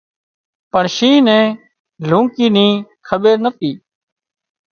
[0.71, 1.47] پڻ شينهن نين
[2.09, 2.65] لونڪي ني
[3.07, 3.71] کٻير نتي